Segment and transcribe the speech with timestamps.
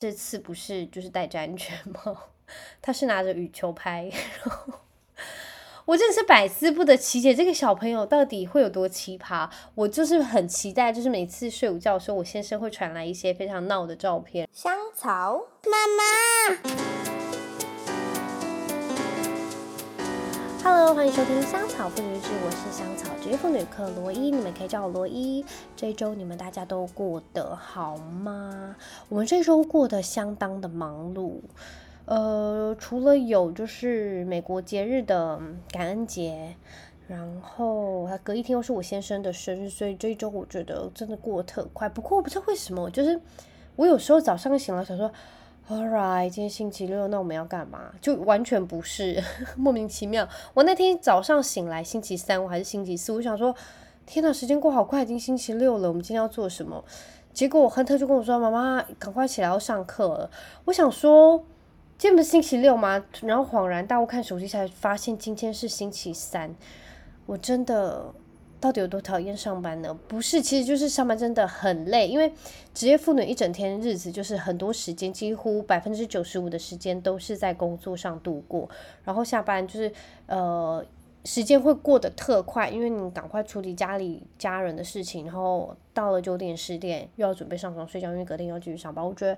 [0.00, 2.16] 这次不是就是戴着安全帽，
[2.80, 4.10] 他是拿着羽球拍。
[4.42, 4.72] 然后
[5.84, 9.50] 我真的是百思不得其解，这个小朋友到底会有多奇葩？
[9.74, 14.48] 我就是很期待，就是每次睡午觉的时候，我先生会传来一些非常闹的照片。
[14.50, 17.19] 香草妈妈
[20.62, 25.44] ，Hello，欢迎收听香草妇女志，我是香草职业妇女克罗伊，你们可以叫我罗伊。
[25.74, 28.76] 这一周你们大家都过得好吗？
[29.08, 31.36] 我们这周过得相当的忙碌。
[32.04, 36.54] 呃，除了有就是美国节日的感恩节，
[37.08, 41.88] 然后他隔一天又是我先生的生日，所以这一周我觉得真的过得特快。
[41.88, 43.18] 不过我不知道为什么，就是
[43.76, 45.10] 我有时候早上醒来想说
[45.70, 47.92] Alright，今天星期六，那我们要干嘛？
[48.00, 49.22] 就完全不是，
[49.56, 50.28] 莫名其妙。
[50.52, 53.54] 我那天早上醒来，星期三我还是星期四，我想说，
[54.04, 56.84] 天呐，时间过好快，已经星期六了，我们今天要做什么？
[57.32, 60.28] 结果亨特就跟我说，妈妈，赶快起来要上课了。
[60.64, 61.44] 我想说。
[61.96, 63.04] 今天不是星期六吗？
[63.20, 66.54] 然后恍然大悟，看手机才发现今天是星期三。
[67.26, 68.14] 我真的
[68.60, 69.98] 到底有多讨厌上班呢？
[70.06, 72.32] 不是，其实就是上班真的很累，因为
[72.74, 78.68] 职业妇女一整天日子就是很多时间，几乎百分之九十五的时间都是在工作上度过。
[79.02, 79.90] 然后下班就是
[80.26, 80.84] 呃，
[81.24, 89.04] 时间会过得特快，因为你赶快处理家里家人的事情，然后到了九点十点又要准备上床睡觉，因为隔天要继续上班。
[89.04, 89.36] 我觉得。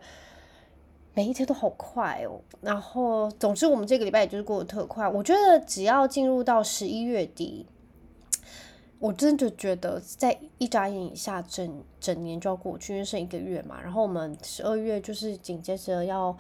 [1.15, 5.07] 每一天都好快哦，然后总之我们这个礼拜也就是过得特快。
[5.07, 7.67] 我觉得只要进入到十一月底，
[9.03, 13.81] 我真的觉得在一眨眼以下，整整年就要过去，因为剩一个月嘛。
[13.83, 16.37] 然后我们十二月就是紧接着要。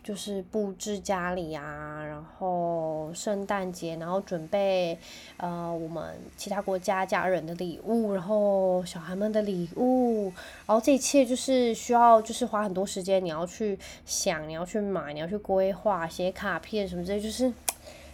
[0.00, 4.96] 就是布置家里啊，然后圣诞节，然后准备
[5.36, 10.32] 呃我们其他国家家人的礼物，然后小孩们的礼物，
[10.66, 17.52] 然后这一切就是需要就是花很多时间，你要去想，你要去买，你要去规划，写卡片什么之类，就是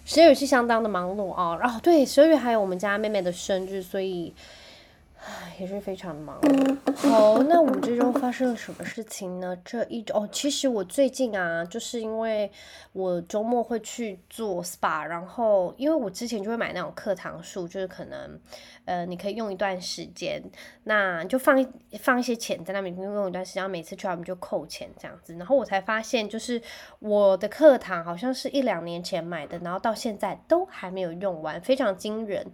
[0.04, 1.56] 十二月是相当的忙碌啊。
[1.56, 4.32] 然后对，十二月还有我们家妹妹的生日，所以。
[5.26, 6.38] 唉，也是非常忙。
[6.96, 9.56] 好，那我们这周发生了什么事情呢？
[9.64, 12.50] 这一周哦，其实我最近啊，就是因为
[12.92, 18.38] 我周末会去做 SPA，然后因为我之前就会买那种课堂数，就是可能
[18.84, 20.42] 呃，你可以用一段时间，
[20.84, 21.66] 那就放
[21.98, 25.34] 放一些钱在那边，用用一段时间，每次去他们就扣钱这样子。
[25.36, 26.60] 然后我才发现，就是
[26.98, 32.46] 我的课堂好像是一两年前买的，然后到现在都还没有用完，非常惊人。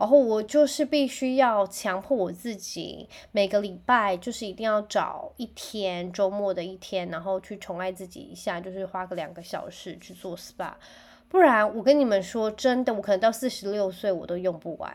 [0.00, 10.72] 然后我就是必须要强迫我自己，每个礼拜就是一定要找一天周末的一天，然后去宠爱自己一下，就是花个两个小时去做 SPA，
[11.28, 14.90] 不然我跟你们说真的，我可能到四十六岁我都用不完。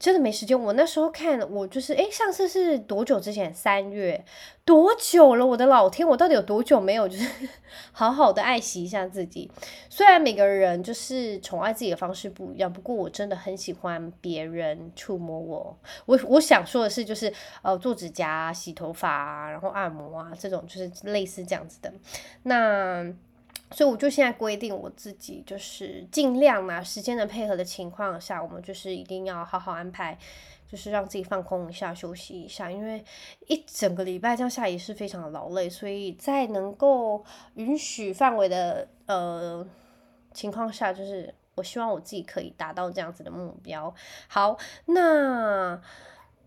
[0.00, 0.60] 真的没时间。
[0.60, 3.54] 我那时候看，我就是诶，上次是多久之前？
[3.54, 4.24] 三月，
[4.64, 5.46] 多久了？
[5.46, 7.48] 我的老天，我到底有多久没有就是
[7.92, 9.50] 好好的爱惜一下自己？
[9.90, 15.78] 虽然每个人就是宠爱自己的方式不一样，不过我真的很喜欢别人触摸我。
[16.06, 17.32] 我我想说的是，就是
[17.62, 21.92] 呃，做指甲、洗头发啊，然后按摩啊，这种就是类似这样子的。
[22.44, 23.14] 那。
[23.72, 30.18] 所以我就现在规定我自己，就是尽量嘛，时间的配合的情况下，我们就是一定要好好安排，
[30.66, 32.70] 就是让自己放空一下，休息一下。
[32.70, 33.04] 因为
[33.46, 39.64] 一整个礼拜这样下也是非常的劳累，所以在能够允许范围的呃
[40.34, 43.94] 情况下，就是我希望我自己可以达到这样子的目标。
[44.26, 45.80] 好，那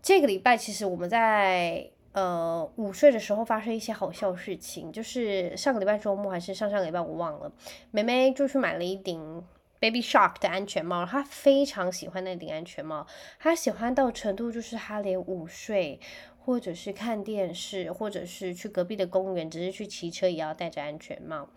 [0.02, 1.90] 这个礼拜其实我们在。
[2.14, 7.52] 呃，午睡的时候发生一些好笑事情，就是上个礼拜周末还是上上个礼拜我忘了，
[7.90, 9.44] 妹妹就去买了一顶
[9.80, 13.08] Baby Shark 的安全帽，她非常喜欢那顶安全帽，
[13.40, 16.00] 她喜欢到程度就是她连午睡
[16.38, 21.50] 或者是看电视，或者是去隔壁的公园，只是去骑车也要戴着安全帽。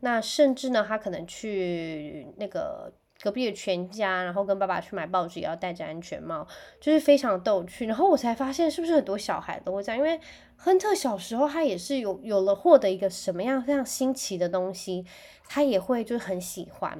[0.00, 2.92] 那甚至呢，她可能去那个。
[3.24, 6.46] 隔壁的全家，然后跟爸爸去买报纸，也要戴着安全帽，
[6.78, 7.86] 就是非常逗趣。
[7.86, 9.96] 然后我才发现，是不是很多小孩都会这样？
[9.96, 10.20] 因为
[10.56, 15.06] 亨特小时候，他也是有有了获得一个什么样非常新奇的东西，
[15.48, 16.98] 他也会就是很喜欢。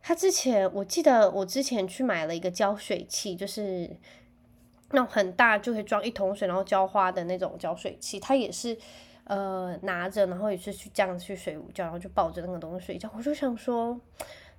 [0.00, 3.90] 他之前我记得我之前去买了一个浇水器，就是
[4.92, 8.20] 那种很大就可以装一桶水，然后浇花的那种浇水器。
[8.20, 8.78] 他也是
[9.24, 13.10] 呃拿着，然后也是去这样去睡午觉，然后就抱着那个东西睡觉。
[13.16, 14.00] 我就想说。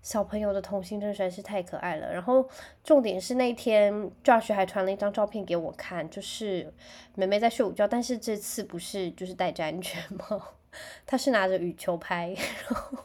[0.08, 2.14] 小朋友的童心真实在是太可爱了。
[2.14, 2.48] 然后
[2.82, 6.74] 重点是那天 Josh 还传了一张照片给我看，就是
[7.16, 10.42] 妹妹在睡午觉，但是这次不是就是戴着安全帽，
[11.06, 12.34] 她是拿着羽球拍。
[12.70, 13.00] 然后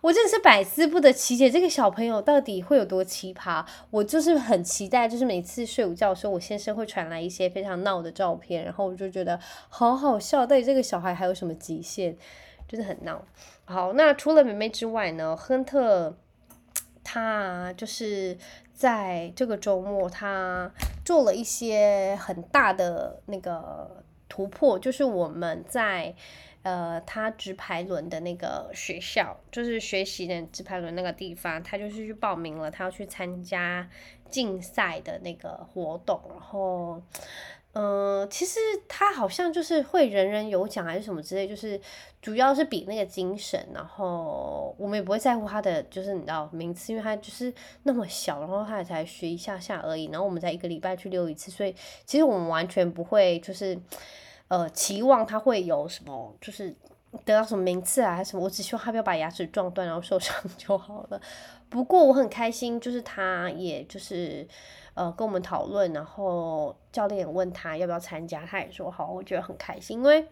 [0.00, 3.66] 我真的是百思不得其解，这个小朋友到底会有多奇葩？
[3.90, 10.46] 我就是很期待，就是每次睡午觉的时候，我先生会传来一些非常闹的照片，然后我就觉得好好笑。
[10.46, 12.16] 到底这个小孩还有什么极限？
[12.68, 13.24] 真的很闹。
[13.70, 15.36] 好，那除了妹妹之外呢？
[15.36, 16.16] 亨特
[17.04, 18.38] 他就是
[18.72, 20.72] 在这个周末，他
[21.04, 26.14] 做了一些很大的那个突破，就是我们在。
[26.64, 33.88] 呃，他直排轮的那个学校，就是学习的直排轮那个地方，他就是去报名了，他要去参加
[34.28, 36.20] 竞赛的那个活动。
[36.28, 37.00] 然后，
[37.80, 38.58] 呃，其实
[38.88, 41.80] 他好像就是会人人有奖还是什么之类，就是
[42.20, 43.68] 主要是比那个精神。
[43.72, 47.54] 然后我们也不会在乎他的，就是你知道名次，因为他就是
[47.84, 50.06] 那么小，然后他也才学一下下而已。
[50.06, 51.72] 然后我们才一个礼拜去溜一次，所以
[52.04, 53.78] 其实我们完全不会就是。
[54.48, 56.74] 呃，期望他会有什么，就是
[57.22, 58.42] 得到什么名次啊，还是什么？
[58.42, 61.20] 我只希望他不要把牙齿撞断，然后受伤 就好了。
[61.68, 64.48] 不过我很开心，就是他也就是
[64.98, 70.26] 呃跟我们讨论，然后教练也问他要不要参加，他也说好，我觉得很开心，因为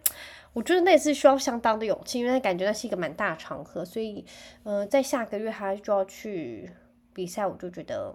[0.51, 4.25] 我觉得那次需要相当的勇气，因为他感觉那是一个蛮大场合，所以
[4.63, 6.69] 呃在下个月他就要去
[7.13, 8.13] 比赛，我就觉得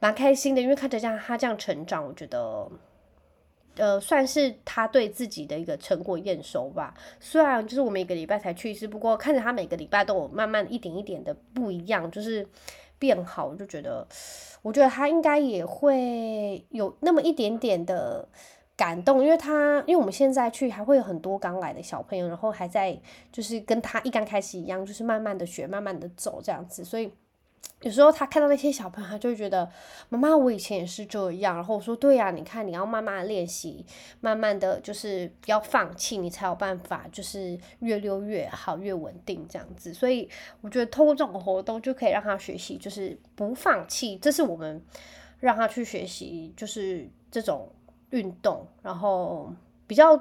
[0.00, 2.68] 蛮开心的，因为看着这样他这样成长，我觉得。
[3.78, 6.94] 呃，算是他对自己的一个成果验收吧。
[7.20, 12.48] 虽然就是我每个礼拜才去一次，不过看着他每个礼拜都有慢慢一点一点的不一样，就是
[12.98, 14.08] 变好，我就觉得，
[14.66, 18.28] 我觉得他应该也会有那么一点点的
[18.76, 22.98] 感动，因为他，因为我们现在去还会有很多刚来的小朋友，然后还在
[23.30, 27.12] 就是跟他一刚开始一样，就是慢慢的学，慢慢的走这样子，所以。
[27.82, 29.70] 有时候他看到那些小朋友，他就会觉得
[30.08, 31.54] 妈妈，我以前也是这样。
[31.54, 33.84] 然后我说对呀，你看你要慢慢练习，
[34.20, 39.92] 慢慢的就是要放弃，你才有办法就是越溜越好，越稳定这样子。
[39.92, 40.28] 所以
[40.62, 44.16] 我觉得通过这种活动就可以让他学习，就是不放弃。
[44.18, 44.82] 这是我们
[45.38, 47.70] 让他去学习，就是这种
[48.10, 49.52] 运动，然后
[49.86, 50.18] 比较。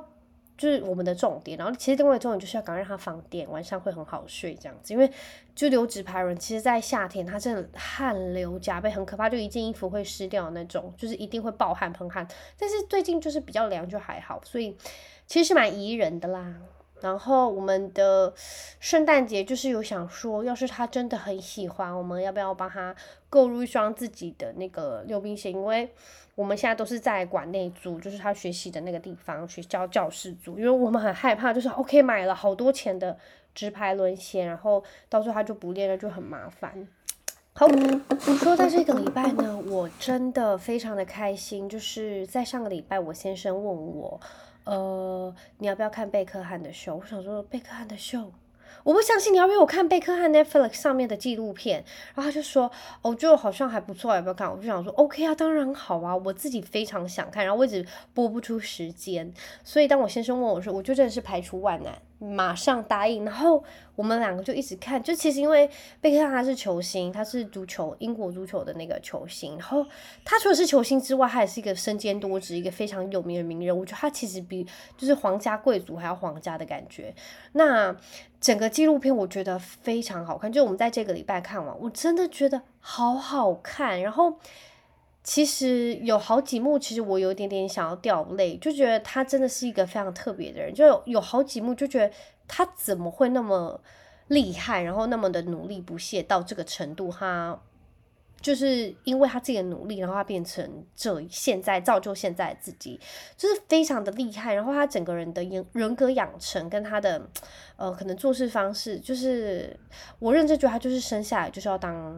[0.57, 4.93] 就是我们的重点，然后其实另外的重点就是要赶快让他放电，晚上会很好睡这样子。
[4.93, 5.09] 因为
[5.53, 12.27] 就留直排人，其实在夏天他真的汗流浃背，很可怕，就一件衣服会湿掉的那种，就是一定会暴汗喷汗。
[12.57, 14.75] 但是最近就是比较凉，就还好，所以
[15.27, 16.55] 其实是蛮宜人的啦。
[17.05, 18.33] 然后我们的
[18.79, 22.95] 圣诞节就是有想说，要是他真的很喜欢，我们要不要帮他
[23.29, 25.51] 购入一双自己的那个溜冰鞋？
[25.51, 25.87] 因为
[26.33, 30.57] 我们现在都是在馆内租，就是他学习的那个地方，学校教室租。
[30.57, 33.15] 因为我们很害怕，就是 OK 买了好多钱的
[33.53, 36.87] 直排轮鞋，然后到时候他就不练了，就很麻烦。
[37.53, 44.19] 好，我说到这个礼拜呢，我真的非常的开心，就是在上个礼拜，我先生问我。
[44.65, 46.95] 呃，你要不要看贝克汉的秀？
[46.97, 48.31] 我想说贝克汉的秀，
[48.83, 51.83] 我不相信你要约我看贝克汉 Netflix 上面的纪录片。
[52.13, 52.71] 然后他就说，
[53.01, 54.51] 哦，就好像还不错，要不要看？
[54.51, 59.31] 我就想说，OK 啊，当然好啊，我自己非常想看，然后我一直播不出时间。
[59.63, 61.93] 所以当我先生问我说，我就真的是排除万难。
[62.17, 63.63] 马上答应，然后
[63.95, 65.01] 我们两个就一直看。
[65.01, 65.69] 就其实因为
[65.99, 69.57] 贝克汉他是球星，他是足球英国足球的那个球星。
[69.57, 69.85] 然后
[70.23, 73.77] 他除了是球星之外，他也是一个身兼多职、一个非常有名的名人。
[73.77, 74.65] 我觉得他其实比
[74.97, 77.13] 就是皇家贵族还要皇家的感觉。
[77.51, 77.95] 那
[78.39, 84.01] 整个纪录片我觉得非常好看，就我们在这个礼拜看完，我真的觉得好好看。
[84.01, 84.35] 然后。
[85.25, 90.71] 其实有好几幕，其实我有一点点想要掉泪，就觉得他真的是一个非常特别的人。
[90.71, 92.13] 就有有好几幕，就觉得
[92.47, 93.81] 他怎么会那么
[94.27, 97.11] 厉害，然后那么的努力不懈到这个程度。
[97.11, 97.59] 他
[98.39, 102.99] 就是因为他自己的努力，然后他变成这现在造就现在自己，
[103.35, 104.53] 就是非常的厉害。
[104.53, 107.27] 然后他整个人的人人格养成跟他的
[107.77, 109.75] 呃可能做事方式，就是
[110.19, 112.15] 我认真觉得他就是生下来就是要当。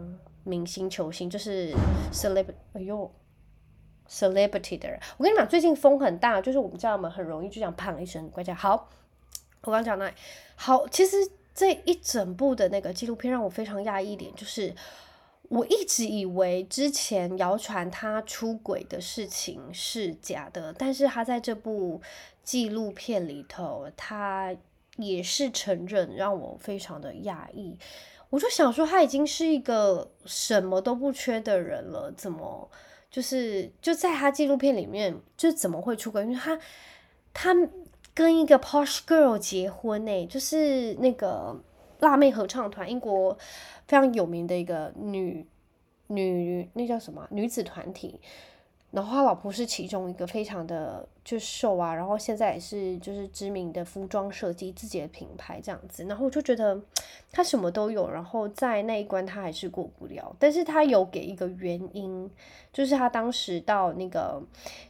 [0.47, 1.73] 明星球星就是
[2.13, 3.11] celebr 哎呦
[4.09, 4.97] ，celebrity 的人。
[5.17, 8.53] 我跟你讲，最近风很大，就是我们家人们很容易就这样胖一声，乖乖。
[8.53, 8.89] 好，
[9.63, 10.09] 我刚讲那
[10.55, 11.17] 好，其实
[11.53, 14.73] 这一整部的那个纪录片让我非常讶异一点，就是
[15.49, 22.01] 我一直以为之前谣传他出轨的事情是假的，但是他在这部
[22.43, 24.55] 纪录片里头，他
[24.95, 27.77] 也是承认，让我非常的讶异。
[28.29, 32.69] 我就想说，他已经是一个什么都不缺的人了，怎么
[33.09, 36.21] 就是就在他纪录片里面，就怎么会出轨？
[36.23, 36.59] 因为他
[37.33, 37.55] 他
[38.13, 41.55] 跟一个 Posh Girl 结婚呢，就是那个
[41.99, 43.37] 辣妹合唱团，英国
[43.87, 45.45] 非常有名的一个女
[46.07, 48.19] 女那叫什么女子团体。
[48.91, 56.79] 然后他老婆是其中一个非常的就瘦啊，然后现在也是就是知名的服装设计自己的品牌这样子，然后我就觉得
[57.29, 62.31] 他什么都有，然后在那一关他还是过不了，但是他有给一个原因，
[62.71, 64.41] 就是他当时到那个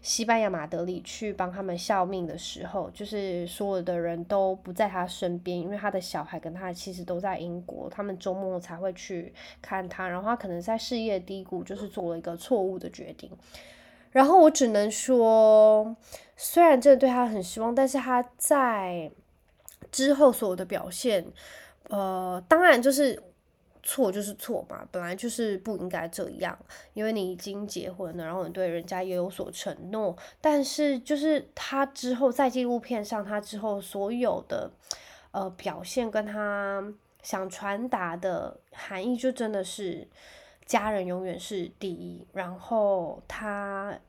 [0.03, 13.31] 西班牙马德里去帮他们效命的时候，就是所有的人都不在他身边，因为他的小孩跟他其实都在英国，他们周末才会去看他，然后他可能在事业低谷，就是做了一个错误的决定。
[14.17, 15.95] 然后我只能说，
[16.35, 19.11] 虽然真的对他很失望，但是他在
[19.91, 21.23] 之后所有的表现，
[21.89, 23.21] 呃，当然就是
[23.83, 26.57] 错就是错嘛，本来就是不应该这样，
[26.95, 34.71] 因为你已经结婚了，然后你对人家也有所承诺，但是就是他之后在纪录片上，他之后所有的
[35.29, 36.83] 呃表现跟他
[37.21, 40.07] 想传达的含义，就真的是
[40.65, 43.99] 家人永远是第一，然后他。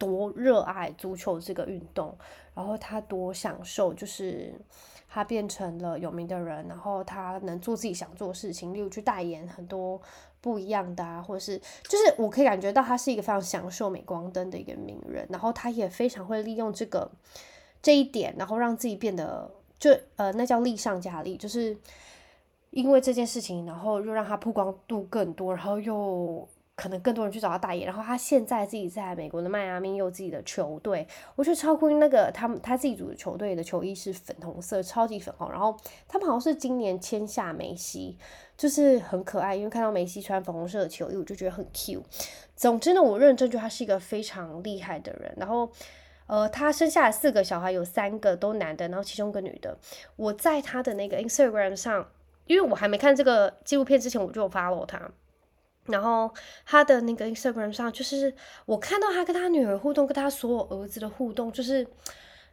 [0.00, 2.16] 多热爱足球这个运动，
[2.54, 4.58] 然后他多享受，就是
[5.06, 10.00] 他变成了有名的人，然后他能做自己想做的事情，例如去代言很多
[10.40, 17.10] 不一样的啊，或者是就是我可以感觉到他是一个非常享受镁光灯的一个名人，然后他也非常会利用这个
[17.82, 21.76] 这一点，然后让自己变得就呃那叫利上加利，就是
[22.70, 26.48] 因为这件事情，然后又让他曝光度更多，然后又。
[26.80, 31.06] 可能更多人去找他代言，然后他现在自己在美国的迈阿密有自己的球队，
[31.36, 31.90] 我觉得超酷。
[31.90, 35.50] 那个他们他自己组的球队的球衣是粉红色，超级粉红。
[35.50, 35.76] 然后
[36.08, 38.16] 他们好像是今年签下梅西，
[38.56, 42.02] 就是很可爱，因为看到梅西穿粉红色的球衣，我就觉得很 cute。
[42.56, 45.34] 总之呢，我认真觉得他是一个非常厉害的人。
[45.36, 45.70] 然后，
[46.28, 49.76] 呃，他生下来四个小孩，有三个都男的，然后其中一个女的。
[50.16, 52.08] 我在他的那个 Instagram 上，
[52.46, 55.10] 因为我还没看这个纪录片之前，我就有 follow 他。
[55.90, 56.32] 然后
[56.64, 58.34] 他的那个 Instagram 上，就是
[58.66, 61.86] 我看到他跟他女儿互动，跟他所有儿子的互动，就是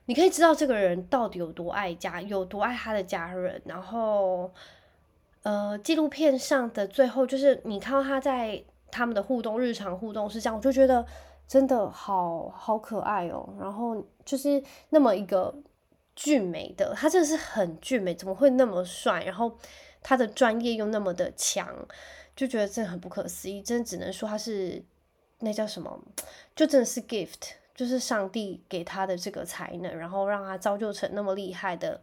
[0.05, 3.61] 你可以知道这个人到底有多爱家，有多爱他的家人。
[3.65, 4.51] 然后，
[5.43, 11.05] 呃，纪录片上的最后，就是你看到他在他们的互动，日常互动是这样，我就觉得
[11.47, 13.47] 真的好好可爱哦。
[13.59, 15.53] 然后就是那么一个
[16.15, 19.23] 俊美的，他真的是很俊美，怎么会那么帅？
[19.23, 19.57] 然后
[20.01, 21.67] 他的专业又那么的强。
[22.37, 24.81] 就觉得真的很不可思议，真的只能说他是
[25.39, 25.99] 那叫什么，
[26.55, 31.99] 就真的是 gift，就是上帝给他的这个才能，然后让他造就成那么厉害的。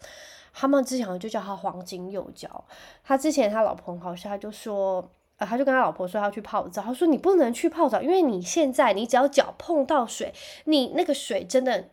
[0.52, 2.64] 他们之前就叫他黄金右脚。
[3.04, 11.84] 他之前他老婆好像他就说，呃，他就跟他老婆说要去泡澡，他说你不能去泡澡，因为你现在你只要脚碰到水，你那个水真的。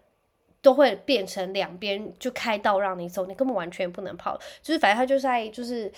[0.63, 4.39] 都会变成两边就开道让你走，你根本完全不能泡。
[4.62, 5.91] 就是反正他就在就是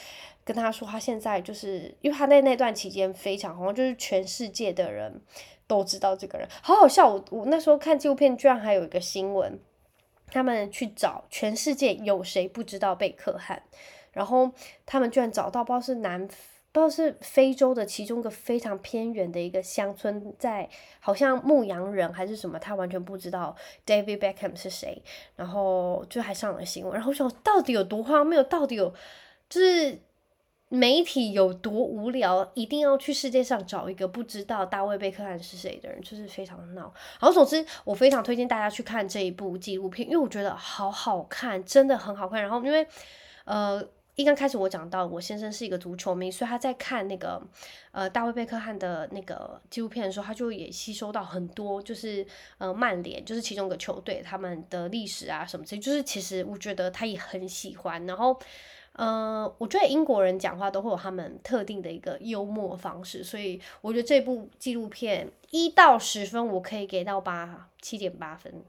[0.43, 5.21] 跟他说，他现在就是因为他在那段期间非常红，就是全世界的人
[5.67, 7.09] 都知道这个人，好好笑。
[7.09, 9.59] 我我那时候看纪录片，居然还有一个新闻，
[10.27, 13.63] 他们去找全世界有谁不知道贝克汉，
[14.12, 14.51] 然后
[14.85, 16.27] 他们居然找到，不知道是南。
[16.73, 20.67] 不知道是非洲的其中一个非常偏远的一个乡村，在
[21.00, 25.03] 好像牧羊人还是什么，他完全不知道 David Beckham 是谁，
[25.35, 26.95] 然后就还上了新闻。
[26.95, 28.91] 然后我想到底有多荒谬，到底有
[29.47, 30.01] 就是
[30.75, 36.92] 媒体有多无聊，一定要去世界上找一个不知道大卫贝克汉是谁的人，就是非常的闹。
[37.20, 42.42] 然后总之，我非常推荐大家去看这一部纪录片，因为我觉得好好看，真的很好看。
[42.42, 42.88] 然后因为
[43.46, 43.88] 呃。
[44.15, 47.42] 一刚开始我讲到我先生是一个足球迷，所以他在看那个
[47.92, 52.24] 呃大卫贝克汉的那个纪录片的时候，他就也吸收到很多，就是
[52.60, 58.06] 呃曼联就是其中一个球队他们的历史啊什么之类，就是其实我觉得他也很喜欢。
[58.06, 58.39] 然后
[58.93, 68.63] 呃，我觉得英国人讲话都会有他们特定的一个幽默方式，所以我觉得这部纪录片一到十分我可以给到八七点八分，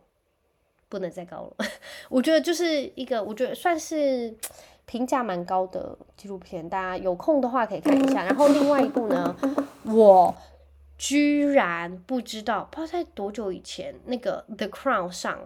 [0.89, 1.67] 不能再高了。
[2.09, 4.35] 我觉得就是一个我觉得算是。
[4.87, 8.23] 评价蛮高的纪录片，大家有空的话可以看一下。
[8.23, 9.35] 然后另外一部呢，
[9.85, 10.35] 我
[10.99, 15.41] 居然不知道，不知道在多久以前，那个《The Crown》上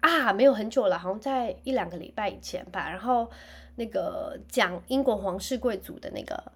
[0.00, 2.88] 啊，没有很久了，好像在一两个礼拜以前吧。
[2.88, 3.30] 然后
[3.76, 6.52] 那个讲英国皇室贵族的那个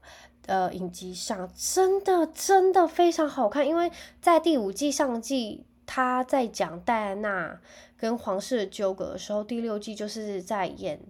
[0.46, 7.60] 呃影集上，真的真的非常好看，因为在第五季上季他在讲戴安娜
[7.96, 11.00] 跟皇室的纠葛的时候，第六季就是在演。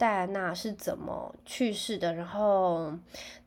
[0.00, 2.14] 戴安娜是怎么去世的？
[2.14, 2.90] 然后，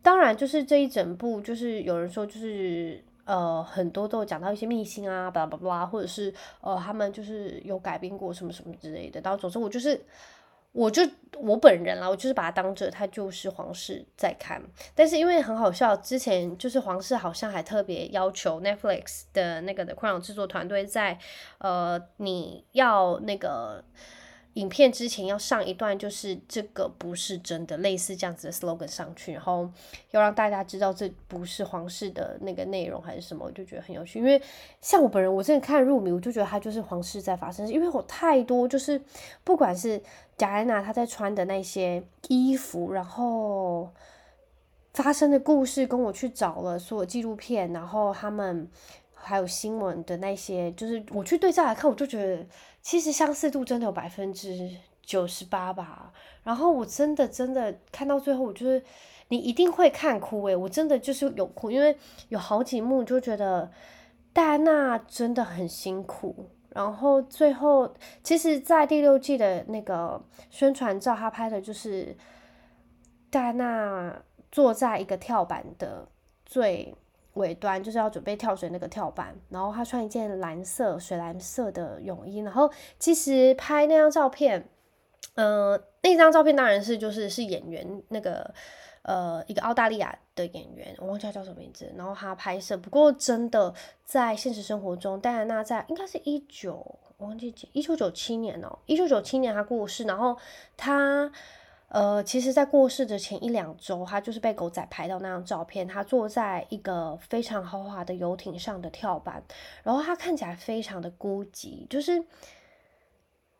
[0.04, 9.22] 当然就是这一整部，就是有人说，就是呃，很多都有讲到一些秘辛啊，巴拉巴拉，或者是呃，他们就是有改编过什么什么之类的。
[9.22, 10.06] 然后，总之我就是
[10.72, 11.02] 我就
[11.38, 14.62] 我本人啦，我就是把它当着它就是皇室在看。
[14.94, 21.18] 但是因为很好笑，之前就是皇室好像还特别要求 Netflix 的那个的昆永制作团队在
[21.60, 23.84] 呃你要那个。
[24.54, 29.68] 影片之前要上一段，就是这个不是真的，类似这样子的 slogan 上去，然后
[30.12, 34.20] 要让大家知道这不是皇室的那个内容还是什么，我就觉得很有趣。
[34.20, 34.40] 因为
[34.80, 39.02] 像我本人，我真的看入迷，我就觉得他就是皇室在发生，因为我太多就是
[39.44, 40.02] 不管是
[40.38, 43.90] 贾安娜她在穿的那些衣服，然后
[44.94, 48.70] 发生的故事，跟我去找了所有纪录片，然后他们
[49.24, 52.46] 还有新闻的那些，就是我去对照来看，我就觉得。
[52.86, 54.70] 其实相似度真的有百分之
[55.02, 56.12] 九十八吧，
[56.44, 58.84] 然后我真的真的看到最后，我就是
[59.30, 63.72] 你一定会看哭诶，我真的就是有哭，因为有好几幕就觉得
[64.34, 72.18] 戴安娜真的很辛苦，然后最后其实，在第六季的那个宣传照，他拍的就是
[73.30, 76.06] 戴安娜坐在一个跳板的
[76.46, 76.94] 最。
[77.34, 84.70] 尾端就是要准备跳水那个跳板，然后他穿一件蓝色、水蓝色的泳衣，然后其实拍那张照片，
[85.36, 88.54] 呃，那张照片当然是就是是演员那个
[89.02, 92.78] 呃一个澳大利亚的演员，我忘记他叫什么名字，然后他拍摄。
[92.78, 93.74] 不过真的
[94.06, 96.74] 在现实生活中，戴安娜在应该是一九
[97.18, 100.38] 我忘记几一九九七年哦，一九九七年他过世，然后
[100.78, 101.32] 他。
[101.94, 105.88] 呃，其实，在过世的前一两周，他就是被狗仔拍到那张照片。
[105.88, 109.44] 他坐在一个非常豪华的游艇上的跳板，
[109.84, 112.20] 然后他看起来非常的孤寂，就是，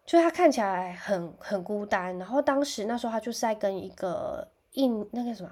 [0.04, 2.18] 就他看起来很很孤单。
[2.18, 5.52] 然后当时那时候，他就是在跟一个印那个什么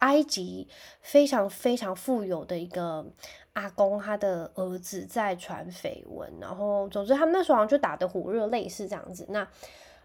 [0.00, 0.68] 埃及
[1.00, 3.06] 非常非常富有的一个
[3.54, 6.30] 阿公，他的儿子在传绯闻。
[6.38, 9.24] 然后，总之他们那时候好像就打得火热，类似这样子。
[9.30, 9.48] 那。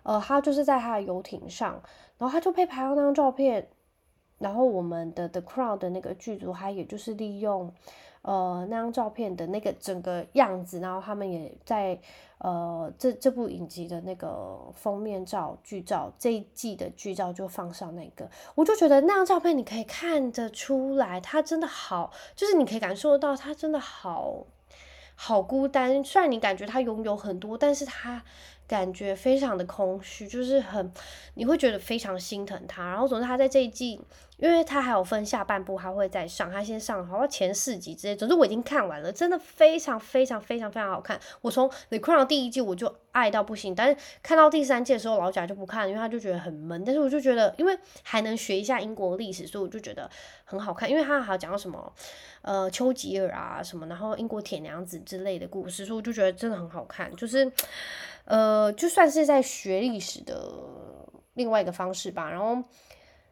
[0.07, 1.81] 呃，他就是在他的游艇上，
[2.17, 3.67] 然后他就被拍到那张照片，
[4.38, 7.74] 然后我们的 The Crown 的那个剧组，他也就是利用
[8.22, 12.00] 呃那张照片的那个整个样子，然后他们也在
[12.38, 24.45] 呃这这部影集的那个封面照剧照这一季的剧照就放上那个，我就觉得那张照片你可以看得出来，他真的好，就是你可以感受到他真的好
[25.15, 28.24] 好孤单，虽然你感觉他拥有很多，但是他。
[28.67, 30.91] 感觉非常的空虚，就是很，
[31.36, 32.88] 你会觉得非常心疼他。
[32.88, 34.01] 然后总之他在这一季，
[34.38, 38.15] 因为他还有分下半部，他会再上，他先上好像前四集之类。
[38.15, 41.19] 总之我已经看完了，真的非常非常非常非常好看。
[41.41, 46.84] 我从《The Crown》第一季我就爱到不行，但是看到第三季的时候，老贾就不看，因为他就觉得很闷。
[46.84, 50.10] 但是我就觉得，因为还能学一下英国历史，所以我就觉得
[50.43, 50.89] 很好看。
[50.89, 51.93] 因为他还讲到什么，
[52.41, 57.51] 呃，丘吉尔啊什么，然后英国铁娘子之类的故事，所以我就觉得真的很好看，就是。
[58.25, 60.51] 呃，就算是在学历史的
[61.33, 62.29] 另外一个方式吧。
[62.29, 62.63] 然后，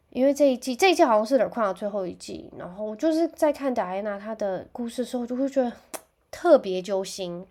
[0.09, 5.71] 因为这一季这一季好像是 The Crown 的最后一季，然后就是在看戴安娜她的故事的时候，就会觉得
[6.31, 7.45] 特别揪心。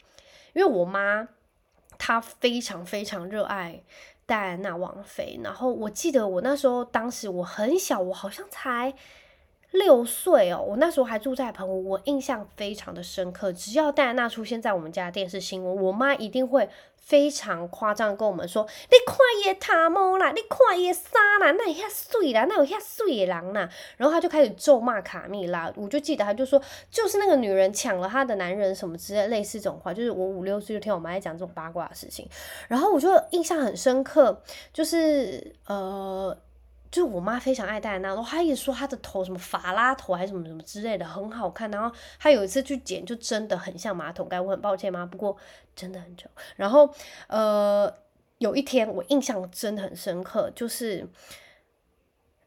[0.55, 1.29] 因为我妈
[1.99, 3.83] 她非常非常热爱
[4.27, 8.95] 戴安娜王妃，然后我记得我那时候当时我很小，我好像才。
[9.73, 13.51] 六岁哦，我那时候还住在澎湖，我印象非常的深刻。
[13.51, 16.69] 只要戴安娜出现在我们家电视新闻，我妈一定会
[17.03, 25.71] 非常夸张跟我们说：“你看伊塔毛啦，你看伊的衫啦，那有遐水啦，那有遐水的人啦。”然后他就开始咒骂卡蜜拉。
[25.77, 32.27] 我就记得他就说：“就是那个女人抢了他的男人什么之类类似这种话。”就是我五六岁就听我妈在讲这种八卦的事情，
[32.69, 34.41] 然后我就印象很深刻，
[34.73, 36.37] 就是呃。
[36.93, 45.35] 就是我妈非常爱戴安娜，然后她一直说她的头什么法拉头还是什么什么之类的很好看，然后她有一次去剪就真的很像马桶盖，我很抱歉妈，不过
[45.75, 46.29] 真的很丑。
[46.55, 46.95] 然后
[47.29, 47.91] 呃
[48.37, 51.09] 有一天我印象真的很深刻，就是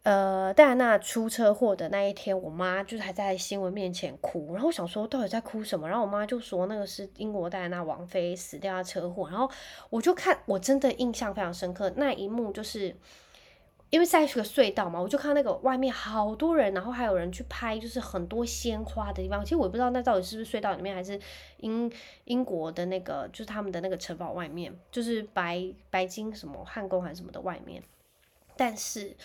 [0.03, 9.49] 呃戴安娜出车祸的那一天，我妈就是还在新闻面前哭，然后我想说到底在哭什么，然后我妈就说那个是英国戴安娜王妃死掉的车祸，然后
[9.89, 12.95] 我就看我真的印象非常深刻那一幕就是。
[13.91, 19.41] 因为在是个隧道嘛，我就看到那个外面好多人，然后还有人去拍，就是很多鲜花的地方。
[19.43, 21.17] 其实我不知道那到底是不是隧道里面，还是
[21.58, 21.89] 英
[22.26, 27.82] 英国的那个，就是他们的那个城堡外面，就是白白金什么汉宫还是什么的外面。
[28.58, 29.15] 但是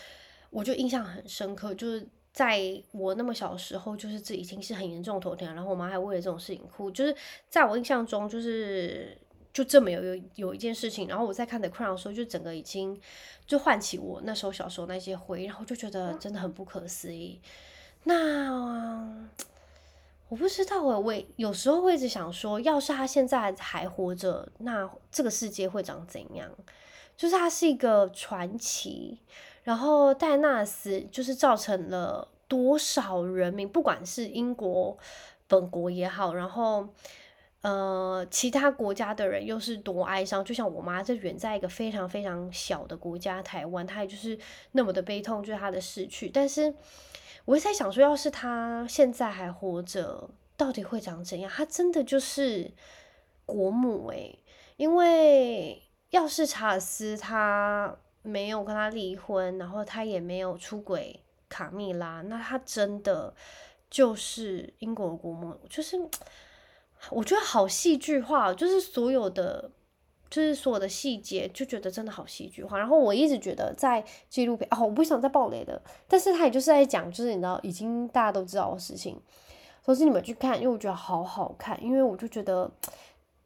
[0.51, 6.89] 我就印象很深刻，就是在我那么小的时候，就是这已经是很严重头疼，然后我妈还为了这种事情哭。
[6.91, 7.13] 就是
[7.49, 9.17] 在我印象中，就是。
[9.53, 12.99] 就这么有有有一件事情，然后我在看《The Crown》的时候，就整个已经
[13.45, 17.39] 就唤起我那时候小时候那些回忆，然后就觉得真的很不可思议。
[18.03, 19.27] 那
[20.29, 26.49] 我不知道，我我有时候会一直想说，要是他现在还活着，那这个世界会长怎样？
[27.17, 29.19] 就是他是一个传奇。
[29.63, 34.97] 然后戴安娜死就是造成了多少人民，不管是英国
[35.47, 36.89] 本国也好，然后
[37.61, 40.43] 呃其他国家的人又是多哀伤。
[40.43, 44.37] 就像我妈，这远在一个非常非常小的国家台湾，她也就是
[44.73, 46.29] 那么的悲痛，就是她的逝去。
[46.29, 46.73] 但是
[47.45, 51.49] 我也在想说，要是她现在还活着，到底会长怎样？
[51.49, 52.71] 她真的就是
[53.45, 54.39] 国母诶、
[54.77, 57.97] 因为要是查尔斯他。
[58.23, 61.19] 没有跟他离婚，然后他也没有出轨
[61.49, 63.33] 卡蜜拉，那他真的
[63.89, 65.97] 就是英国国母，就是
[67.09, 69.71] 我觉得好戏剧化，就是所有的，
[70.29, 72.77] 就是所有的细节，就觉得真的好戏剧化。
[72.77, 79.19] 然后我一直觉得在纪录片哦，我不想再爆雷了，但是他也就是在讲，就是你知道已经大家都知道的事情，
[79.83, 82.71] 所以你们去看，因为我觉得好好看，因为我就觉得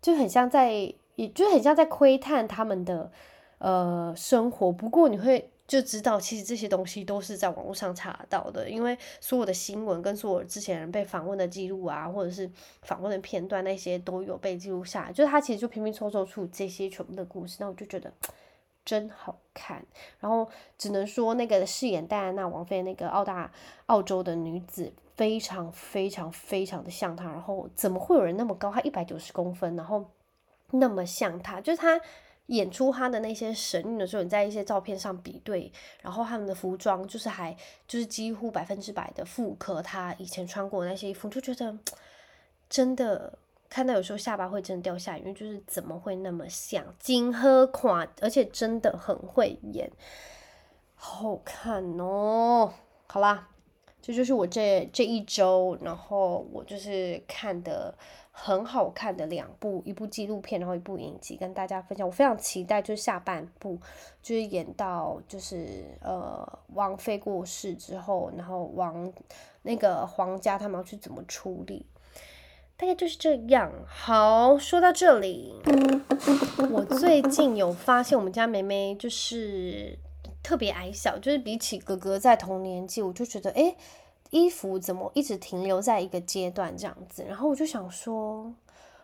[0.01, 3.11] 就很像在，也就很像在窥探他们的。
[3.57, 4.69] 呃，生活。
[4.69, 12.47] 不过你会就知道，其实这些东西都是在网络上查到的，因为所有的新闻跟所有之前人被访问的记录啊，或者是
[12.83, 15.11] 访问的片段，那些都有被记录下来。
[15.11, 18.13] 就是他其实就拼拼凑凑出这些全部的故事，那我就觉得
[18.85, 19.83] 真好看。
[20.19, 20.47] 然后
[20.77, 23.51] 只能说，那个饰演戴安娜王妃那个澳大
[23.87, 27.25] 澳洲的女子，非常非常非常的像她。
[27.25, 28.71] 然后怎么会有人那么高？
[28.71, 30.05] 她一百九十公分，然后
[30.69, 31.99] 那么像她，就是她。
[32.47, 37.55] 演出他的那些神韵的时候，你在一些照片上比对，然后他们的服装就是还
[37.87, 41.75] 就是几乎百分之百的复刻他以前穿过的那些衣服，就觉得
[42.69, 49.91] 真的看到有时候下巴会真的掉下来，因为就是怎么会那么像金喝款，而且真的很会演，
[50.93, 52.71] 好看哦。
[53.07, 53.49] 好啦，
[54.01, 57.97] 这就是我这这一周，然后我就是看的。
[58.37, 62.05] 很好看的两部，一部纪录片，然后一部影集，跟大家分享。
[62.05, 63.79] 我非常期待，就是下半部，
[64.21, 69.11] 就是演到就是呃王妃过世之后，然后王
[69.61, 71.85] 那个皇家他们要去怎么处理，
[72.75, 73.71] 大概就是这样。
[73.87, 75.55] 好，说到这里，
[76.71, 79.97] 我最近有发现我们家妹妹就是
[80.43, 83.61] 特别矮小，就是比起哥哥在同年纪，我就觉得哎。
[83.61, 83.77] 诶
[84.31, 87.23] 衣服怎么一直停留在一个阶段这样子？
[87.23, 88.53] 然后我就想说，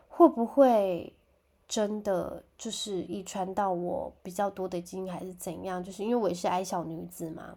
[0.09, 1.13] 会不会
[1.67, 5.83] 真的就是遗传到我比较多的基因，还是怎样？
[5.83, 7.55] 就是因为我也是矮小女子嘛。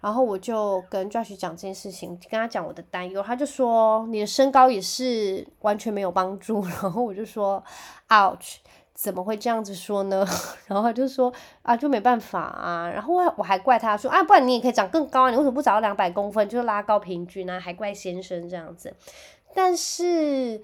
[0.00, 6.64] 然后我就跟 Josh 讲这件事情，跟他讲我的担忧，他就说你的身高也是完全没有帮助。
[6.82, 7.62] 然后我就说
[8.08, 8.56] ，Ouch。
[9.02, 10.24] 怎么会这样子说呢？
[10.68, 12.88] 然后他就说啊，就没办法啊。
[12.88, 17.58] 然后我我还怪他说啊，不然你也可以长更高啊，你为什么不长到两百公分，就是拉高平均呢？
[17.58, 18.94] 还怪先生这样子。
[19.52, 20.62] 但是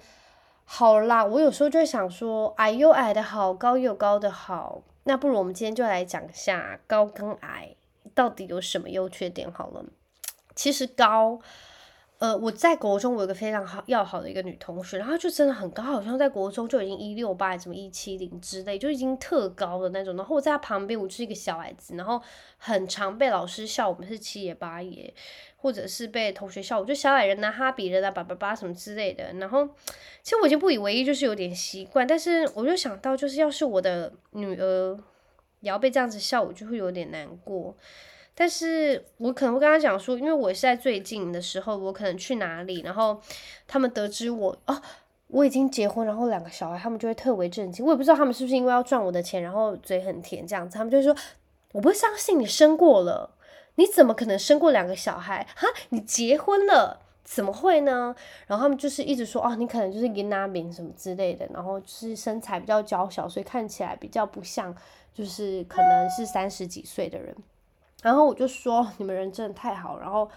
[0.63, 4.83] 好啦，我有时候就想说，矮又矮的好，高又高的好。
[5.03, 7.75] 那不如我们今天就来讲一下高跟矮
[8.15, 9.83] 到底有什么优缺点好了。
[10.55, 11.41] 其实高。
[12.19, 20.17] 呃，我在国中，我有个非常好要好的一个女同学，然后就真的很高，好像在国中就已经一六八，什么一七零之类，就已经特高的那种。
[20.17, 22.21] 然后我在她旁边，我就是一个小矮子，然后
[22.57, 25.13] 很常被老师笑我们是七爷八爷，
[25.55, 29.31] 或者是被同学笑我就小矮人拿哈比人啊，叭叭叭什么之类的。
[29.35, 29.65] 然后
[30.21, 32.05] 其实我已经不以为意，就是有点习惯。
[32.05, 34.99] 但是我就想到，就是要是我的女儿
[35.61, 37.77] 也要被这样子笑，我就会有点难过。
[38.39, 43.19] 但是我可能会跟他讲说，因为我是在最近的时候，我可能去哪里，然后
[43.67, 44.81] 他们得知我啊，
[45.27, 47.85] 我已经结婚，然后两个小孩，他们就会特别震惊。
[47.85, 51.13] 我也不知道他们是不是因为要赚我的钱，然后嘴很甜这样子，他们就说，
[51.73, 53.29] 我不会相信你生过了，
[53.75, 55.45] 你怎么可能生过两个小孩？
[55.57, 58.15] 哈，你结婚了，怎么会呢？
[58.47, 64.73] 然后他们就是一直说，哦，你可能就是银拿饼什么之类的，然后就是身材比较娇小，所以看起来比较不像，
[65.13, 67.35] 就是可能是三十几岁的人。
[68.01, 69.99] 然后我就说，你们人真的太好。
[69.99, 70.29] 然后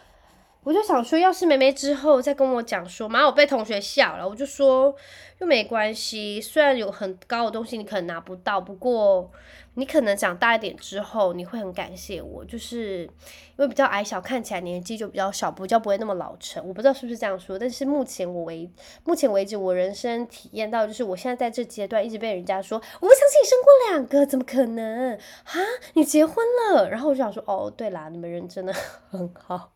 [0.65, 4.95] 我就想说，要是妹妹之后再跟我讲说，妈，我被同学笑了，我就说
[5.39, 6.41] 又没关系。
[6.41, 9.29] 虽然有很高的东西你可能拿不到，不过
[9.75, 16.65] 你可能长大一点之后，你会很感谢我，就是因为比较矮小，看起来年纪就比较小，比较不会那么老成。
[16.65, 18.71] 我不知道是不是这样说，但是目前我为
[19.05, 25.55] 目前为止，我人生体验到就是我现在在这阶段一直被人家说，我不相信你生过两个，怎么可能啊？
[25.95, 26.37] 你结婚
[26.71, 26.89] 了？
[26.89, 28.73] 然后我就想说，哦，对啦，你们人真的
[29.11, 29.73] 很好。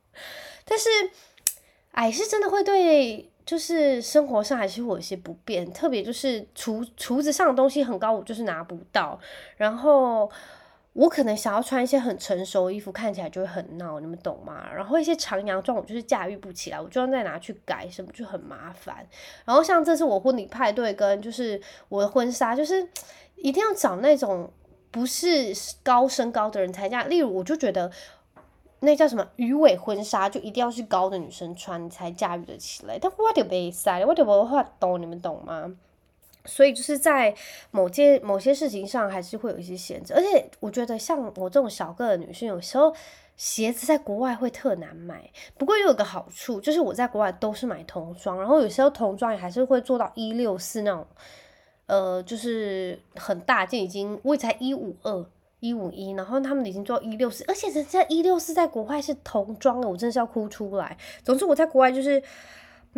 [0.68, 0.88] 但是
[1.92, 9.18] 矮是真的会对，就是生活上还是会有一些不便，特别就是橱橱子上的东西很高，我就是拿不到。
[9.57, 10.29] 然后
[10.92, 14.68] 我可能想要穿一些很成熟的衣服，看起来就会很闹，你们懂吗？
[14.74, 19.07] 然后一些长洋装我就是驾驭不起来，我就要再拿去改什么，就很麻烦。
[19.44, 22.88] 然后像这次我婚礼派对跟就是我的婚纱，就是
[23.37, 24.52] 一定要找那种。
[24.88, 25.52] 不是
[25.83, 27.11] 高身高的人才这样。
[27.11, 27.90] 例如，我就觉得
[28.80, 32.98] 那叫什么鱼尾婚纱，就一定要是高的女生穿才驾驭得起来。
[33.00, 35.74] 但我就没塞，我就没法懂，你们懂吗？
[36.44, 37.34] 所以就是在
[37.72, 40.14] 某件某些事情上，还是会有一些限制。
[40.14, 42.94] 而且我觉得，像我这种小个的女生，有时候
[43.36, 45.28] 鞋子在国外会特难买。
[45.58, 51.04] 不过又有个好处，就是我在国外都是买童装，然后有时候童装也还是会做到一六四那种，
[51.86, 55.26] 呃，就是很大件，已经我也才一五二、
[55.66, 60.96] 一五一，然后他们已经做到一六四，而且人家一六四在国外是童装，我真的是要哭出来。
[61.24, 62.22] 总之我在国外就是。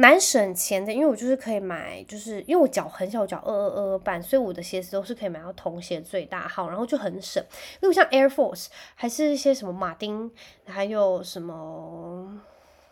[0.00, 7.42] 蛮省钱的，因为我就是可以买，就是因为我脚很小，脚二二二二半，所以我的鞋子都是可以买到童鞋最大号，然后就很省。
[7.80, 10.30] 例如像 Air Force，还是一些什么马丁，
[10.66, 12.40] 还有什么。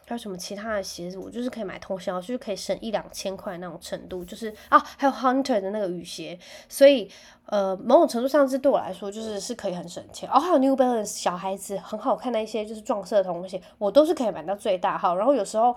[0.09, 6.39] 还有什么其他的鞋子，我就是可以买童鞋，就是可以省一两千块那种程度，就是啊，还有 Hunter 的那个雨鞋，
[6.69, 7.11] 所以
[7.47, 10.31] 呃，某种程度上是对我来说就是是可以很省钱。
[10.31, 15.17] 哦，还有 New Balance 小孩子很好看的一些就是撞色的童鞋，我都是可以买到最大号。
[15.17, 15.75] 然后有时候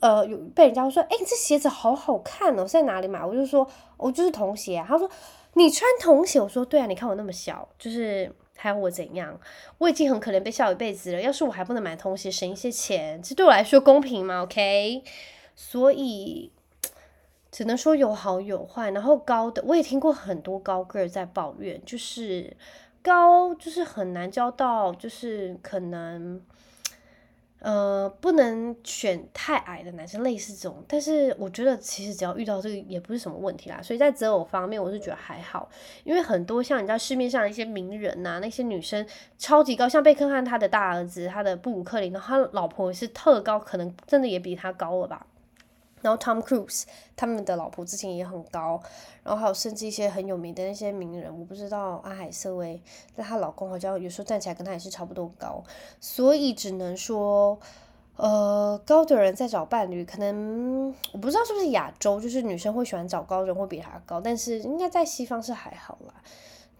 [0.00, 3.24] 呃，有被人家说，哎、欸，这鞋子好好看哦，在哪里买？
[3.24, 3.64] 我就说，
[3.96, 4.84] 我就是童鞋。
[4.88, 5.08] 他说
[5.54, 8.34] 你穿童鞋，我说对啊，你看我那么小，就是。
[8.60, 9.40] 还要我怎样？
[9.78, 11.20] 我已经很可怜被笑一辈子了。
[11.20, 15.04] 要是我还不能买东西，省一些钱，这对我来说公平吗？OK，
[15.54, 16.50] 所以
[17.52, 18.90] 只能说有好有坏。
[18.90, 22.56] 然后高的，我也听过很多高个儿在抱怨，就是
[23.00, 26.42] 高就是很难交到，就是可能。
[27.60, 30.84] 呃，不能选太矮的男生，类似这种。
[30.86, 33.80] 但是我觉得其实只要遇到这个也不是什么问题啦。
[33.82, 35.68] 所以在择偶方面，我是觉得还好。
[36.04, 39.06] 因为很多像你知道市面上的一些名人呐、那些女生
[39.38, 45.26] 超级高，像贝克汉他的大儿子，他的布鲁克林，然后他老婆是特高，可能真的也比他高了吧。
[46.02, 46.84] 然后 Tom Cruise
[47.16, 48.80] 他们的老婆之前也很高，
[49.22, 52.80] 然后还有甚至一些很有名的那些名人，我不知道阿海瑟薇，
[53.16, 55.62] 但她老公好像有时候站起来跟她也是差不多高，
[56.00, 57.58] 所以只能说，
[58.16, 66.14] 呃，高的人在找伴侣，可能我不知道是不是亚洲，就是女生会喜欢找高人会比她高，但是应该在西方是还好啦。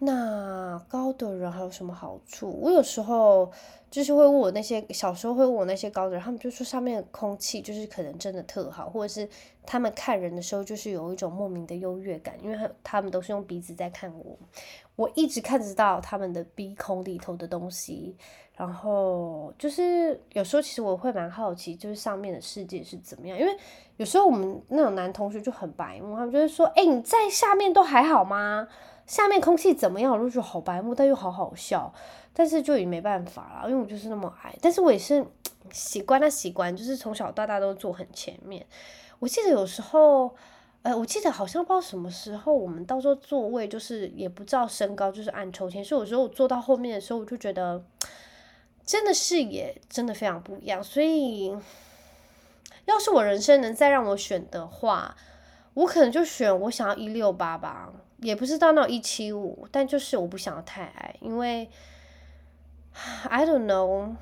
[0.01, 2.57] 那高的人还有什么好处？
[2.61, 3.51] 我有时候
[3.89, 9.27] 就是会问我那些小时候会问我那些高的人，他们就说上面的空气就是可能真的特好，或者是
[9.65, 14.37] 他们看人的时候就是有一种莫名的优越感，因为他们都是用鼻子在看我，
[14.95, 18.15] 我一直看得到他们的鼻孔里头的东西，
[18.55, 23.57] 然后就是有时候其实我会蛮好奇，就是上面的世界是怎么样，因为
[23.97, 28.67] 有时候我们那种男同学就很白目，他们就会说，哎，你在下面都还好吗？
[29.09, 30.13] 下面空气怎么样？
[30.13, 31.91] 我就觉得好白目，但又好好笑，
[32.31, 34.55] 但是就也没办法啦，因为我就是那么矮。
[34.61, 35.25] 但是我也是
[35.71, 38.63] 习惯，那习惯就是从小到大都坐很前面。
[39.17, 40.35] 我记得有时候，
[40.83, 45.83] 呃，我记得好像不知道什么时候，我们到时候座位就是也不知道身高，就是按抽签。
[45.83, 47.83] 所以有时候我坐到后面的时候，我就觉得
[48.85, 50.83] 真的视野真的非常不一样。
[50.83, 51.57] 所以，
[52.85, 55.17] 要是我人生能再让我选的话，
[55.73, 57.91] 我可能就选我想要一六八吧。
[58.21, 61.69] 也不是到那一七五，但就是我不想要太矮，因为
[63.29, 64.15] I don't know，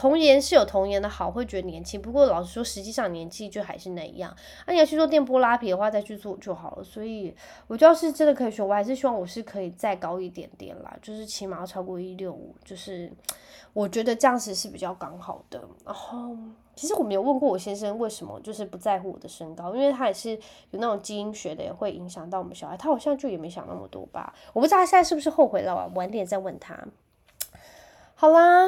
[0.00, 2.00] 童颜是有童颜的好，会觉得年轻。
[2.00, 4.34] 不过老实说，实际上年纪就还是那样。
[4.66, 6.82] 那、你要去做电波拉皮的话，再去做就好了。
[6.82, 7.36] 所以，
[7.66, 13.12] 我就要是真的可以选，我还是希望我是可以再高一点点啦，就是起码要超过一六五，就是
[13.74, 15.62] 我觉得这样子是比较刚好的。
[15.84, 16.34] 然后。
[16.74, 20.30] 其实我没有问过我先生为什么就是不在乎我的身高，因为他也是
[20.70, 22.74] 有那种基因学的，也会影响到我们小孩。
[22.74, 25.92] 他好像就也没想那么多吧，我不知道他现在是不是后悔了？
[25.94, 26.74] 晚点再问他。
[28.20, 28.66] 好啦，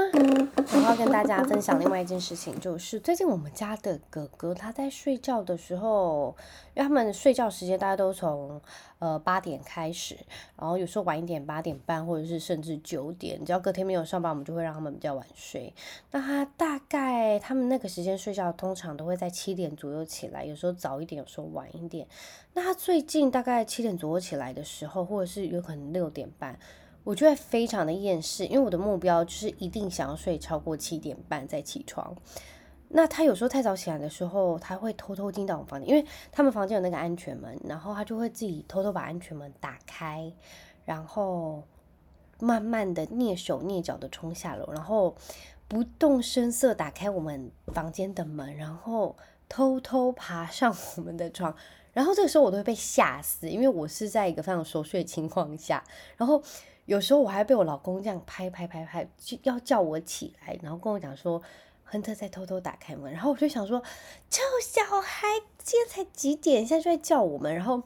[0.72, 6.34] 我要跟大家分享另外一件事情，就是最近我们家的哥哥他在睡觉的时候，
[6.72, 8.58] 因为他们睡觉时间大家都从
[8.98, 10.16] 呃八点开始，
[10.56, 15.74] 然后有时候晚一点八点半，或者是甚至九点，只要隔天没有上班，我们就会让他们比较晚睡。
[16.12, 22.08] 那他大概他们那个时间睡觉，通常都会在七点左右起来，有时候早一点，有时候晚一点。
[22.54, 26.58] 那他最近大概七点左右起来的时候，或者是有可能六点半。
[27.04, 32.16] 我就会非常的厌世，因为我的目标就是一定想要睡超过七点半再起床。
[32.94, 40.30] 那他有时候太早起来的时候，他会偷偷进到我房间，因为他们房间有那个安全门，然后他就会自己偷偷把安全门打开，
[40.84, 41.64] 然后
[42.38, 45.16] 慢慢的蹑手蹑脚的冲下楼，然后
[45.66, 49.16] 不动声色打开我们房间的门，然后
[49.48, 51.56] 偷偷爬上我们的床，
[51.94, 55.82] 然后这个时候我都会被吓死，因为我是在一个非常熟睡的情况下，
[56.16, 56.40] 然后。
[56.84, 61.40] 有时候我还被我老公这样拍拍拍拍，就要叫我起来，然后跟我讲说，
[61.84, 63.80] 亨特在偷偷打开门，然后我就想说，
[64.28, 65.26] 臭小孩，
[65.62, 67.82] 现在才几点，现在就在叫我们，然后，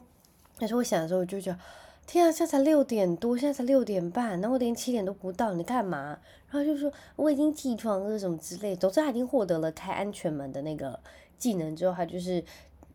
[0.57, 1.59] 但是我想的时候，我就觉得
[2.07, 6.19] 天啊，现在才六点多，现在才六点半，那我连七点都不到，你干嘛？
[6.49, 10.99] 然后就说我已经起床了什么之类，总之他已经获得了开安全门的那个
[11.37, 12.43] 技能之后，他就是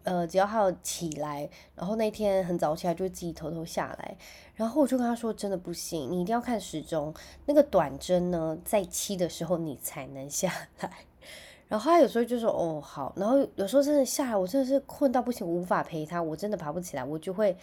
[0.05, 4.17] 呃，只要他要起来，然后那天很早起来就自己偷偷下来，
[4.55, 7.15] 然后我就跟他说真的不行，你一定要看时钟，
[7.47, 10.91] 那个短针呢在七的时候你才能下来。
[11.69, 17.57] 然后他有时候就说哦好，然后有时候真的下来，我真的是困到不行，无法陪他，我真的爬不起来，我就会。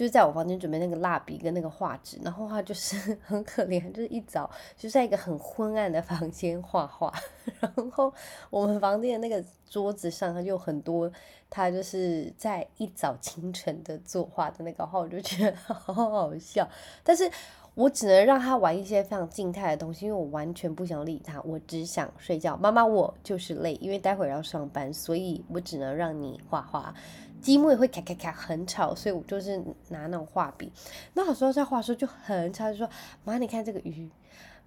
[0.00, 7.12] 就是在我房间准备那个蜡笔跟那个画纸，然后他就是 很可怜，就是一早就在一个很昏暗的房间画画，
[7.60, 8.10] 然后
[8.48, 11.12] 我们房间的那个桌子上，他就有很多
[11.50, 16.66] 他就是在一早清晨的作画的那个画，我就觉得 好好笑。
[17.04, 17.30] 但是
[17.74, 22.56] 我只能让他玩一些非常静态的东西，因为我完全不想理他，我只想睡觉。
[22.56, 26.94] 妈妈，我就是累，因为待会儿要上班，所以我只能让你画画。
[27.40, 29.56] 积木也会咔咔咔很吵，所以我就是
[29.88, 30.70] 拿那种画笔。
[31.14, 32.88] 那有时候在画的时候就很吵，就说
[33.24, 34.08] 妈，你看这个鱼，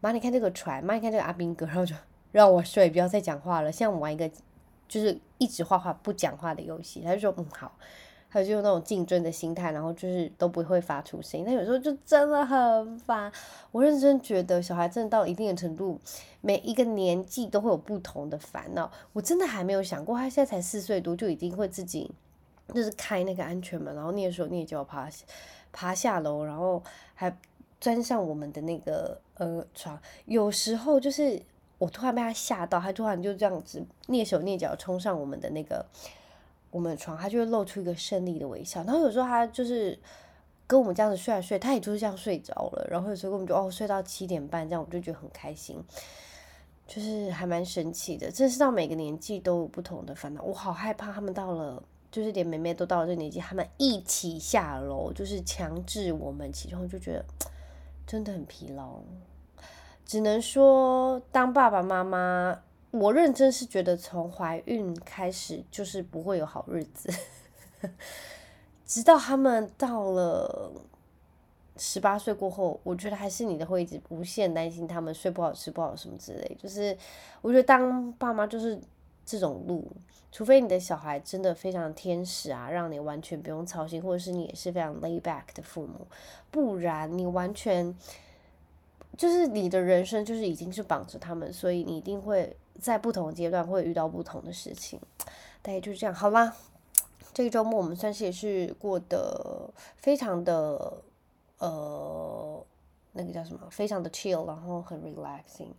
[0.02, 1.96] 妈，你看这个船，妈，你看这个阿兵哥，然后就
[2.32, 3.72] 让我睡，不要再讲话了。
[3.72, 4.30] 像我玩一个
[4.88, 7.72] 就是一直画画不讲话的游戏，他就说嗯好，
[8.30, 11.46] 他就用那种竞争的心态，然后就是都不会发出声音。
[11.46, 13.32] 但有时候就真的很烦。
[13.72, 16.00] 我认真觉得小孩真的到一定的程度，
[16.42, 18.92] 每一个年纪都会有不同的烦恼。
[19.14, 22.12] 我真的还没有想过，他现在才四岁多就已经会自己。
[22.74, 25.10] 就是开那个安全门，然后蹑手蹑脚爬
[25.72, 26.82] 爬下楼，然后
[27.14, 27.36] 还
[27.80, 30.00] 钻上我们的那个呃床。
[30.26, 31.42] 有时候就是
[31.78, 35.86] 我突然被他吓到，他突然就这样子蹑手蹑脚冲上我们的那个
[36.72, 38.84] 我们的床，他就会露出一个胜利的微笑。
[38.84, 40.00] 然后有时候他就是
[40.66, 42.88] 跟我们这样子睡来睡，他也就是这样睡着了。
[42.90, 45.84] 然后有时候我们就哦睡到七点半这样，我就觉得很开心，
[46.88, 48.32] 就是还蛮神奇的。
[48.32, 51.84] 真是到每个年纪都有不同的烦恼，我好害怕他们到了。
[52.14, 57.26] 就是连妹妹都到了这个年纪，他们一起下楼，就是强制我们起床，就觉得
[58.06, 59.00] 真的很疲劳。
[60.06, 67.12] 只能说当爸爸妈妈，我认真是觉得从怀孕开始就是不会有好日子，
[68.86, 70.72] 直到他们到了
[71.78, 76.58] 十八岁过后，我觉得还是你的会一直无限担心他们睡不好、吃不好什么之类。
[76.62, 76.96] 就是
[77.42, 78.80] 我觉得当爸妈就是。
[79.26, 79.92] 这种路，
[80.32, 86.08] 除非你的小孩真的非常天使啊，让你完全不用操心，或者是你也是非常 lay back 的父母，
[86.52, 87.96] 不然你完全
[89.18, 95.00] 就是你的人生就是已经是绑着他们，所以你一定会在不同阶段会遇到不同的事情。
[95.62, 96.54] 大概就是这样，好啦，
[97.34, 100.98] 这个周末我们算是也是过得非常的
[101.60, 102.66] 呃，
[103.14, 105.70] 那个叫什么，非常的 chill，然后很 relaxing。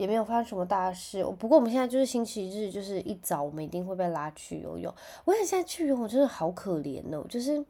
[0.00, 4.92] 也没有发生什么大事，不过我们现在就是星期日，就是一早我们一定会被拉去游泳。
[5.26, 7.62] 我想现在去游泳真的好可怜哦，就是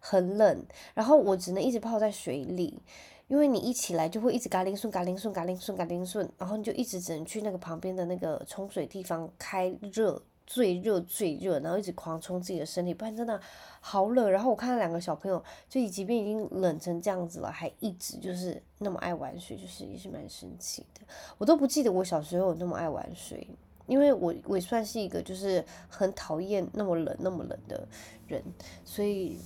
[0.00, 2.82] 很冷，然后我只能一直泡在水里，
[3.28, 10.20] 因为你一起来就会一直嘎铃顺嘎铃顺嘎铃顺嘎铃顺，然后你就一直只能去那个旁边的那个冲水地方开热。
[10.48, 13.38] 最热最热，然后一直狂冲自己的身体，不然真的
[13.80, 14.30] 好冷。
[14.30, 21.02] 然后我看到两个小朋友，就即便已经冷成这样子了，还一直就是那么爱玩水，就是也是蛮神奇的。
[21.36, 23.46] 我都不记得我小时候有那么爱玩水，
[23.86, 27.86] 因为我我也算是一个就是很讨厌那么冷那么冷的
[28.26, 28.42] 人，
[28.86, 29.38] 所以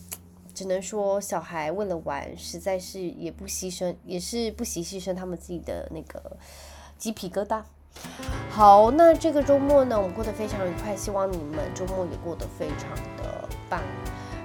[0.55, 6.37] 只能说小孩为了玩，实在是也不牺牲，也是不惜牺牲他们自己的那个
[6.97, 7.65] 鸡皮疙瘩。
[8.51, 13.81] 好，那这个周末呢，我们过得非常愉快，希望你们周末也过得非常的棒。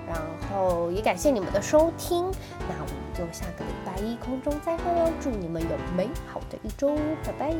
[0.07, 0.15] 然
[0.49, 2.31] 后也感谢你们的收听，
[2.69, 5.11] 那我们就下个礼拜一空中再会喽。
[5.19, 7.53] 祝你们有美好的一周，拜拜。